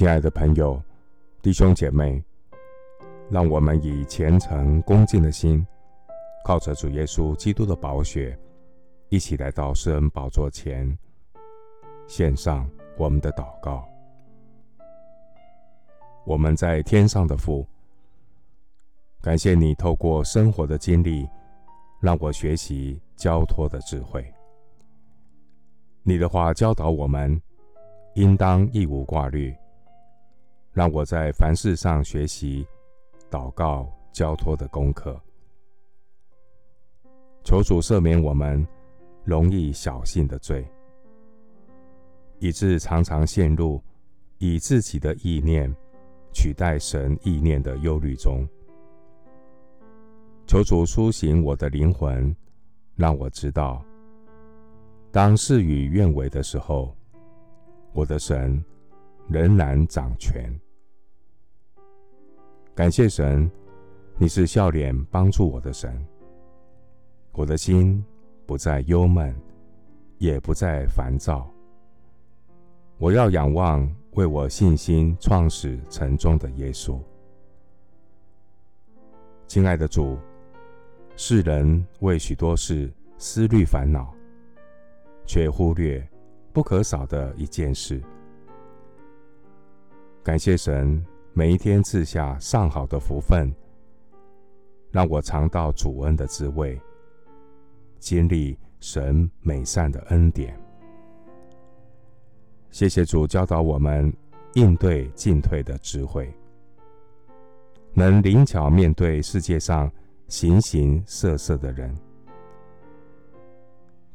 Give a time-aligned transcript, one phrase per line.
[0.00, 0.82] 亲爱的朋友、
[1.42, 2.24] 弟兄姐妹，
[3.28, 5.62] 让我们以虔诚恭敬的心，
[6.42, 8.34] 靠着主耶稣基督的宝血，
[9.10, 10.98] 一起来到施恩宝座前，
[12.08, 13.86] 献上我们的祷告。
[16.24, 17.66] 我们在天上的父，
[19.20, 21.28] 感谢你透过生活的经历，
[22.00, 24.24] 让我学习交托的智慧。
[26.02, 27.38] 你的话教导我们，
[28.14, 29.54] 应当一无挂虑，
[30.72, 32.66] 让我在凡事上学习
[33.30, 35.20] 祷告交托的功课。
[37.42, 38.66] 求主赦免我们
[39.24, 40.66] 容易小信的罪，
[42.38, 43.82] 以致常常陷入
[44.38, 45.74] 以自己的意念
[46.32, 48.46] 取代神意念的忧虑中。
[50.46, 52.34] 求主苏醒我的灵魂，
[52.94, 53.84] 让我知道，
[55.10, 56.94] 当事与愿违的时候，
[57.92, 58.62] 我的神
[59.30, 60.52] 仍然掌权。
[62.74, 63.48] 感谢神，
[64.18, 66.04] 你是笑脸帮助我的神。
[67.30, 68.04] 我的心
[68.44, 69.32] 不再忧闷，
[70.18, 71.48] 也不再烦躁。
[72.98, 76.98] 我要仰望为我信心创始成终的耶稣。
[79.46, 80.18] 亲爱的主。
[81.16, 84.14] 世人为许多事思虑烦恼，
[85.26, 86.02] 却忽略
[86.50, 88.02] 不可少的一件事。
[90.22, 93.52] 感谢神每一天赐下上好的福分，
[94.90, 96.80] 让我尝到主恩的滋味，
[97.98, 100.58] 经历神美善的恩典。
[102.70, 104.12] 谢谢主教导我们
[104.54, 106.32] 应对进退的智慧，
[107.94, 109.90] 能灵巧面对世界上。
[110.28, 111.92] 形形色色的人，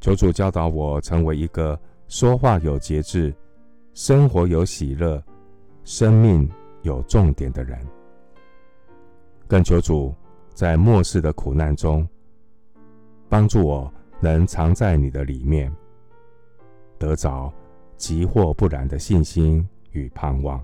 [0.00, 3.34] 求主教导我成为一个说话有节制、
[3.92, 5.22] 生活有喜乐、
[5.86, 6.50] 生命
[6.82, 7.78] 有重点的人。
[9.46, 10.12] 更求主
[10.52, 12.06] 在末世的苦难中，
[13.28, 15.72] 帮助我能藏在你的里面，
[16.98, 17.52] 得着
[17.96, 20.60] 急或不然的信心与盼望。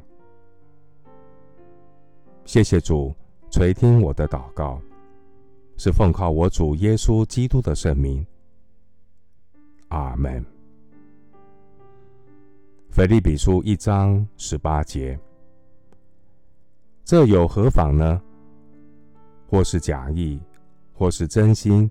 [2.44, 3.14] 谢谢主
[3.48, 4.82] 垂听我的祷告。
[5.78, 8.24] 是奉靠我主耶稣基督的圣名，
[9.88, 10.44] 阿门。
[12.92, 15.18] 腓立比书一章十八节，
[17.06, 18.20] 这有何妨呢？
[19.48, 20.38] 或是假意，
[20.92, 21.90] 或是真心，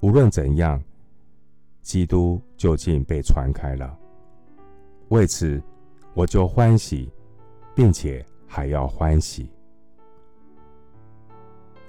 [0.00, 0.82] 无论怎样，
[1.82, 3.94] 基督就近被传开了。
[5.10, 5.62] 为此，
[6.14, 7.12] 我就欢喜，
[7.74, 9.46] 并且还要欢喜。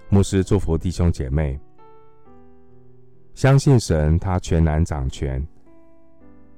[0.10, 1.58] 牧师祝福弟兄姐妹，
[3.34, 5.42] 相信神，他全然掌权，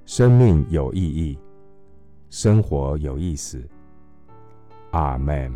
[0.08, 1.38] 生命有意义，
[2.40, 3.68] 生活有意思。
[4.92, 5.52] 阿门。